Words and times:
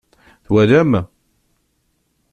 Twalam? 0.45 0.91